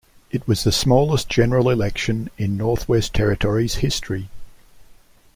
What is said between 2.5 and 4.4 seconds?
Northwest Territories history.